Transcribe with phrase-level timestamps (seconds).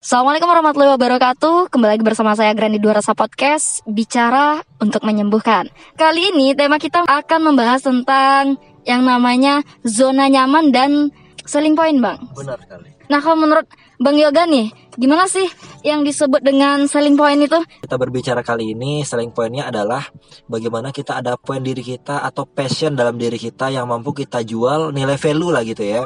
[0.00, 6.32] Assalamualaikum warahmatullahi wabarakatuh Kembali lagi bersama saya Grandi Dua Rasa Podcast Bicara untuk menyembuhkan Kali
[6.32, 8.56] ini tema kita akan membahas tentang
[8.88, 11.12] Yang namanya zona nyaman dan
[11.44, 12.96] selling point bang Benar sekali.
[13.12, 13.68] Nah kalau menurut
[14.00, 15.44] Bang Yoga nih Gimana sih
[15.84, 17.60] yang disebut dengan selling point itu?
[17.84, 20.04] Kita berbicara kali ini selling pointnya adalah
[20.48, 24.92] bagaimana kita ada poin diri kita atau passion dalam diri kita yang mampu kita jual
[24.92, 26.04] nilai value lah gitu ya.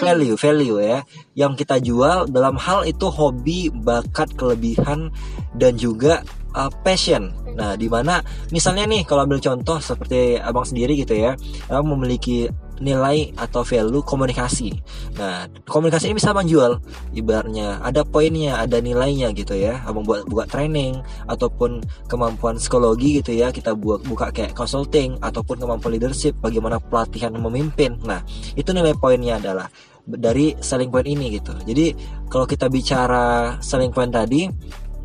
[0.00, 0.98] Value, value ya.
[1.34, 5.10] Yang kita jual dalam hal itu hobi, bakat, kelebihan
[5.58, 6.22] dan juga
[6.54, 7.34] uh, passion.
[7.58, 8.22] Nah, di mana
[8.54, 11.34] misalnya nih kalau ambil contoh seperti abang sendiri gitu ya,
[11.66, 12.46] abang memiliki
[12.78, 14.74] nilai atau value komunikasi.
[15.18, 16.78] Nah, komunikasi ini bisa menjual.
[17.14, 19.82] Ibaratnya ada poinnya, ada nilainya gitu ya.
[19.84, 23.50] Abang buat buka training ataupun kemampuan psikologi gitu ya.
[23.50, 27.98] Kita buat buka kayak consulting ataupun kemampuan leadership, bagaimana pelatihan memimpin.
[28.02, 28.22] Nah,
[28.54, 29.66] itu nilai poinnya adalah
[30.08, 31.52] dari selling point ini gitu.
[31.68, 31.92] Jadi
[32.32, 34.48] kalau kita bicara selling point tadi,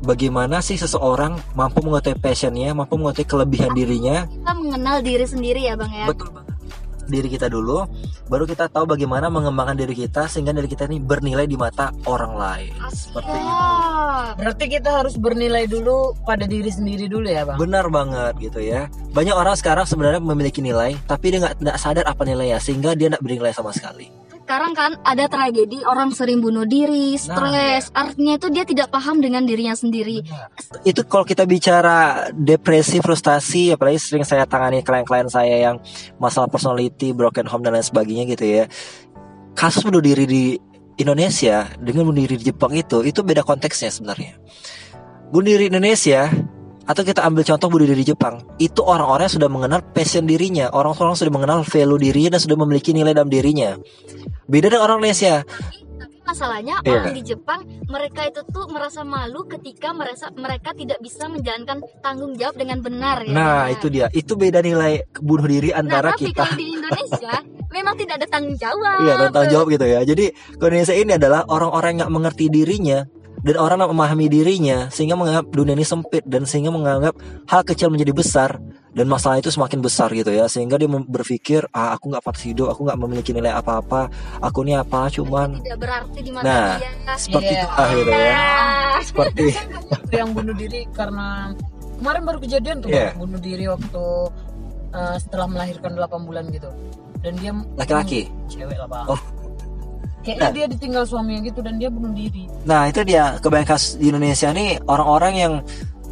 [0.00, 4.24] bagaimana sih seseorang mampu mengetahui passionnya, mampu mengetahui kelebihan dirinya.
[4.24, 6.45] Kita mengenal diri sendiri ya bang ya Betul banget.
[7.06, 7.86] Diri kita dulu,
[8.26, 12.34] baru kita tahu bagaimana mengembangkan diri kita sehingga diri kita ini bernilai di mata orang
[12.34, 12.72] lain.
[12.90, 13.54] Seperti itu.
[14.36, 17.56] Berarti kita harus bernilai dulu pada diri sendiri dulu ya bang.
[17.56, 18.90] Benar banget gitu ya.
[19.14, 23.08] Banyak orang sekarang sebenarnya memiliki nilai, tapi dia nggak nggak sadar apa nilainya sehingga dia
[23.14, 24.25] nggak bernilai sama sekali.
[24.46, 29.42] Sekarang kan ada tragedi orang sering bunuh diri, stres Artinya itu dia tidak paham dengan
[29.42, 30.22] dirinya sendiri
[30.86, 35.82] Itu kalau kita bicara depresi, frustasi, apalagi sering saya tangani klien-klien saya yang
[36.22, 38.64] masalah personality, broken home dan lain sebagainya gitu ya.
[39.58, 40.44] Kasus bunuh diri di
[40.94, 44.38] Indonesia dengan bunuh diri di Jepang itu itu beda konteksnya sebenarnya.
[45.34, 46.30] Bunuh diri Indonesia
[46.86, 51.32] atau kita ambil contoh diri di Jepang itu orang-orang sudah mengenal passion dirinya orang-orang sudah
[51.34, 53.74] mengenal value dirinya dan sudah memiliki nilai dalam dirinya
[54.46, 55.42] beda dengan orang Indonesia
[56.26, 57.06] masalahnya Iya.
[57.06, 62.34] orang di Jepang mereka itu tuh merasa malu ketika merasa mereka tidak bisa menjalankan tanggung
[62.34, 63.30] jawab dengan benar ya.
[63.30, 67.34] nah itu dia itu beda nilai bunuh diri Nah, antara tapi kita kalau di Indonesia
[67.76, 68.98] memang tidak ada tanggung jawab.
[69.04, 70.00] Iya tentang jawab gitu ya.
[70.06, 73.04] Jadi Indonesia ini adalah orang-orang yang mengerti dirinya
[73.46, 77.14] dan orang yang memahami dirinya sehingga menganggap dunia ini sempit dan sehingga menganggap
[77.46, 78.58] hal kecil menjadi besar
[78.90, 82.74] dan masalah itu semakin besar gitu ya sehingga dia berpikir ah aku nggak pantas hidup
[82.74, 84.10] aku nggak memiliki nilai apa-apa
[84.42, 86.74] aku ini apa cuman Tidak berarti di mata Nah.
[86.82, 86.90] dia.
[87.14, 87.62] seperti Iya.
[87.62, 89.44] itu lah gitu ya Nah, seperti
[90.18, 91.54] yang bunuh diri karena
[92.02, 93.14] kemarin baru kejadian tuh Iya.
[93.14, 94.04] Bang, bunuh diri waktu
[94.90, 96.70] uh, setelah melahirkan 8 bulan gitu.
[97.20, 99.06] Dan dia laki-laki cewek lah bang.
[99.12, 99.20] Oh.
[100.26, 100.54] Kayaknya Nah.
[100.58, 102.50] dia ditinggal suaminya gitu dan dia bunuh diri.
[102.66, 105.54] Nah itu dia kebanyakan di Indonesia nih orang-orang yang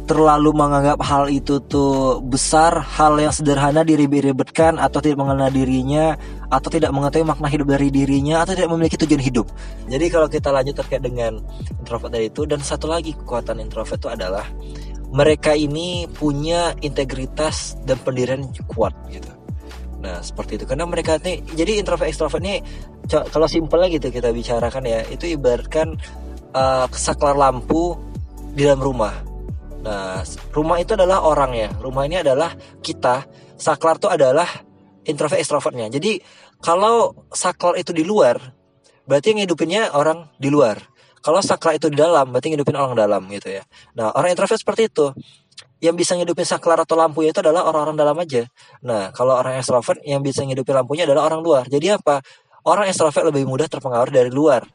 [0.05, 6.13] terlalu menganggap hal itu tuh besar, hal yang sederhana diribet-ribetkan atau tidak mengenal dirinya
[6.53, 9.49] atau tidak mengetahui makna hidup dari dirinya atau tidak memiliki tujuan hidup.
[9.89, 11.41] Jadi kalau kita lanjut terkait dengan
[11.81, 14.45] introvert tadi itu dan satu lagi kekuatan introvert itu adalah
[15.09, 19.44] mereka ini punya integritas dan pendirian kuat gitu.
[20.05, 22.61] Nah seperti itu karena mereka nih jadi introvert ekstrovert nih
[23.09, 25.97] kalau simpelnya gitu kita bicarakan ya itu ibaratkan
[26.53, 27.97] uh, saklar lampu
[28.53, 29.17] di dalam rumah.
[29.81, 30.21] Nah
[30.53, 32.53] rumah itu adalah orangnya, rumah ini adalah
[32.85, 33.25] kita.
[33.57, 34.45] Saklar itu adalah
[35.07, 35.89] introvert ekstrovertnya.
[35.89, 36.21] Jadi
[36.61, 38.37] kalau saklar itu di luar,
[39.09, 40.77] berarti ngidupinnya orang di luar.
[41.23, 43.63] Kalau saklar itu di dalam, berarti ngidupin orang dalam gitu ya.
[43.97, 45.09] Nah orang introvert seperti itu
[45.85, 48.43] yang bisa ngidupin saklar atau lampunya itu adalah orang-orang dalam aja.
[48.81, 51.63] Nah, kalau orang extrovert yang bisa ngidupin lampunya adalah orang luar.
[51.69, 52.25] Jadi apa?
[52.65, 54.65] Orang extrovert lebih mudah terpengaruh dari luar.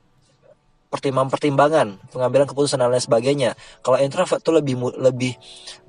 [0.91, 3.55] Pertimbangan-pertimbangan, pengambilan keputusan dan lain sebagainya.
[3.87, 5.39] Kalau introvert tuh lebih lebih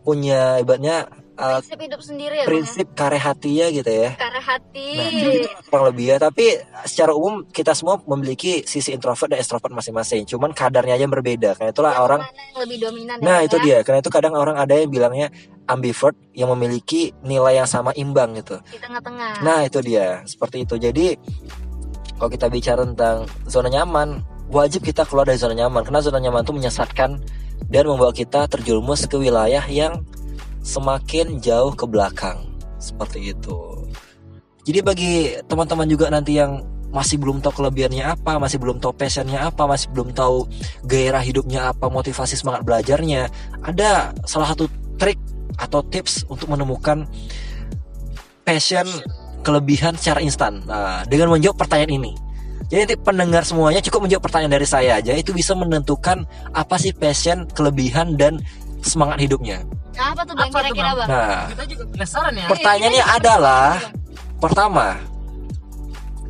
[0.06, 1.10] punya ibaratnya
[1.42, 4.14] uh, prinsip hidup sendiri ya, Bang, prinsip kare hati ya gitu ya.
[4.14, 4.22] ya.
[4.22, 4.88] Karena hati.
[4.94, 5.30] Nah, itu
[5.74, 6.16] kurang lebih ya.
[6.22, 6.46] Tapi
[6.86, 10.30] secara umum kita semua memiliki sisi introvert dan extrovert masing-masing.
[10.30, 11.58] Cuman kadarnya aja yang berbeda.
[11.58, 13.64] Karena itulah Yang orang yang lebih dominan ya, Nah Bang, itu ya?
[13.66, 15.28] dia, karena itu kadang orang ada yang bilangnya
[15.66, 18.62] ambivert yang memiliki nilai yang sama imbang gitu.
[18.70, 19.42] di tengah-tengah.
[19.42, 20.78] Nah itu dia, seperti itu.
[20.78, 21.18] Jadi
[22.22, 26.44] kalau kita bicara tentang zona nyaman, wajib kita keluar dari zona nyaman karena zona nyaman
[26.44, 27.18] itu menyesatkan
[27.72, 30.04] dan membawa kita terjerumus ke wilayah yang
[30.62, 32.44] semakin jauh ke belakang.
[32.78, 33.58] Seperti itu.
[34.68, 35.14] Jadi bagi
[35.50, 36.62] teman-teman juga nanti yang
[36.92, 40.46] masih belum tahu kelebihannya apa, masih belum tahu passionnya apa, masih belum tahu
[40.86, 43.32] gairah hidupnya apa, motivasi semangat belajarnya,
[43.64, 44.68] ada salah satu
[45.00, 45.18] trik
[45.56, 47.08] atau tips untuk menemukan
[48.44, 48.86] passion
[49.42, 50.62] kelebihan secara instan.
[50.68, 52.14] Nah, dengan menjawab pertanyaan ini.
[52.72, 56.24] Jadi nanti pendengar semuanya cukup menjawab pertanyaan dari saya aja itu bisa menentukan
[56.56, 58.40] apa sih passion, kelebihan dan
[58.80, 59.60] semangat hidupnya.
[59.92, 61.08] Nah, apa tuh Bang kira-kira Bang?
[61.12, 62.48] Nah, Kita juga penasaran ya.
[62.48, 63.76] pertanyaannya adalah
[64.40, 64.96] pertama,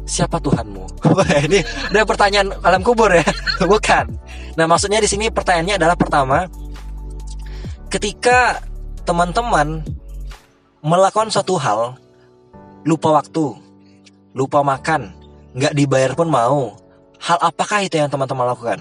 [0.10, 0.84] siapa Tuhanmu?
[1.14, 1.62] Wah, ini
[1.94, 3.22] udah pertanyaan alam kubur ya?
[3.62, 4.10] Bukan.
[4.58, 6.50] Nah, maksudnya di sini pertanyaannya adalah pertama,
[7.94, 8.66] ketika
[9.06, 9.86] teman-teman
[10.82, 12.02] melakukan suatu hal,
[12.82, 13.54] lupa waktu,
[14.34, 15.21] lupa makan,
[15.56, 16.76] nggak dibayar pun mau,
[17.20, 18.80] hal apakah itu yang teman-teman lakukan?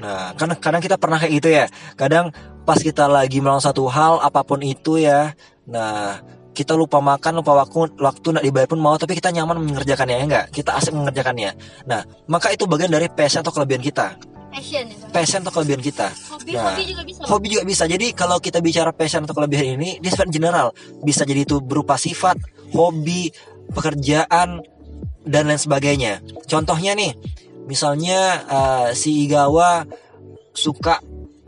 [0.00, 1.64] Nah, kadang kadang kita pernah kayak gitu ya.
[1.94, 2.32] Kadang
[2.64, 5.36] pas kita lagi melakukan satu hal apa pun itu ya.
[5.68, 6.24] Nah,
[6.56, 10.24] kita lupa makan, lupa waktu, waktu nggak dibayar pun mau, tapi kita nyaman mengerjakannya ya
[10.24, 10.46] enggak?
[10.50, 11.50] Kita asik mengerjakannya.
[11.86, 14.16] Nah, maka itu bagian dari passion atau kelebihan kita.
[14.50, 14.96] Passion ya.
[15.14, 16.08] Passion atau kelebihan kita.
[16.10, 17.20] Hobi, Nah, hobi juga bisa.
[17.28, 17.84] Hobi juga bisa.
[17.86, 20.74] Jadi kalau kita bicara passion atau kelebihan ini, dia sifat general.
[21.06, 22.40] Bisa jadi itu berupa sifat,
[22.74, 23.30] hobi,
[23.70, 24.64] pekerjaan,
[25.26, 26.20] dan lain sebagainya.
[26.46, 27.12] Contohnya nih,
[27.66, 29.84] misalnya eh, si Igawa
[30.52, 30.98] suka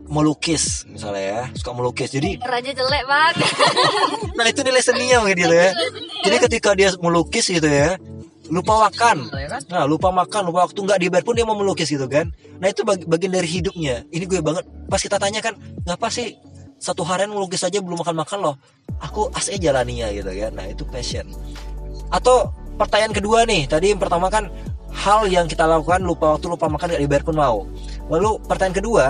[0.03, 2.11] melukis, misalnya ya, suka melukis.
[2.11, 3.35] Jadi, Raja jelek banget.
[4.37, 5.71] nah itu nilai seninya mungkin gitu ya.
[6.27, 7.95] Jadi ketika dia melukis gitu ya,
[8.51, 9.31] lupa makan.
[9.31, 12.29] ya kan Nah, lupa makan, lupa waktu nggak dibayar pun dia mau melukis gitu kan.
[12.59, 14.03] Nah, itu bag- bagian dari hidupnya.
[14.11, 14.67] Ini gue banget.
[14.91, 15.55] Pas kita tanya kan,
[15.87, 16.35] ngapa sih
[16.77, 18.55] satu harian melukis aja belum makan-makan loh.
[18.99, 20.51] Aku asli jalaninya gitu kan.
[20.51, 21.25] Nah, itu passion.
[22.11, 24.49] Atau pertanyaan kedua nih, tadi yang pertama kan
[24.93, 27.57] hal yang kita lakukan lupa waktu, lupa makan nggak dibayar pun mau.
[28.09, 29.05] Lalu pertanyaan kedua,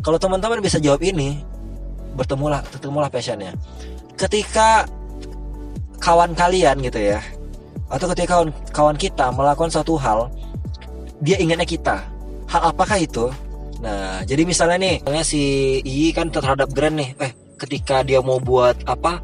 [0.00, 1.40] kalau teman-teman bisa jawab ini,
[2.16, 3.52] bertemulah, ketemulah passionnya.
[4.16, 4.88] Ketika
[6.00, 7.20] kawan kalian gitu ya,
[7.86, 10.26] atau ketika kawan, kawan kita melakukan suatu hal
[11.22, 12.02] dia ingatnya kita
[12.50, 13.30] hal apakah itu
[13.78, 15.42] nah jadi misalnya nih misalnya si
[15.84, 19.20] Iyi kan terhadap Grand nih eh ketika dia mau buat apa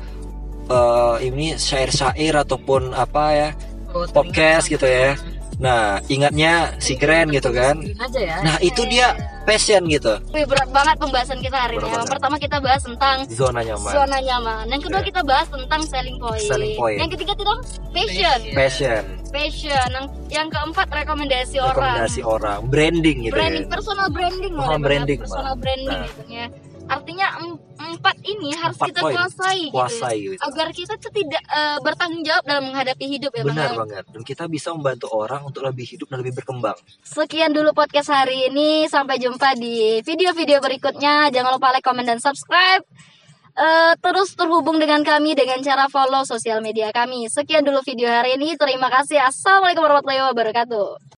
[0.71, 3.49] eh, ini syair-syair ataupun apa ya
[3.93, 5.15] podcast gitu ya
[5.61, 7.79] nah ingatnya si Grand gitu kan
[8.11, 11.83] ya nah itu dia passion gitu Wih, berat banget pembahasan kita hari ini.
[11.83, 12.13] Berat Yang banget.
[12.15, 14.65] pertama kita bahas tentang zona nyaman zona nyaman.
[14.71, 15.07] Yang kedua Ya.
[15.07, 16.43] kita bahas tentang selling point.
[16.43, 16.99] Selling point.
[16.99, 17.61] Yang ketiga itu dong
[17.91, 18.39] passion.
[18.55, 19.03] passion
[19.33, 19.89] Passion.
[19.91, 21.75] Yang, yang keempat rekomendasi, orang.
[21.75, 26.07] rekomendasi orang branding gitu branding ya personal branding branding, personal branding Nah.
[26.07, 26.47] gitu ya
[26.89, 27.61] artinya em-
[27.93, 29.15] empat ini harus Empat kita poin.
[29.15, 33.43] kuasai gitu kuasai gitu agar kita tuh tidak eh, bertanggung jawab dalam menghadapi hidup ya
[33.43, 33.79] Bang benar Al.
[33.85, 38.11] banget dan kita bisa membantu orang untuk lebih hidup dan lebih berkembang sekian dulu podcast
[38.11, 42.83] hari ini sampai jumpa di video-video berikutnya jangan lupa like comment dan subscribe
[43.53, 47.29] Eh, terus terhubung dengan kami dengan cara follow sosial media kami.
[47.29, 48.57] Sekian dulu video hari ini.
[48.57, 49.21] Terima kasih.
[49.29, 51.05] Assalamualaikum warahmatullahi wabarakatuh.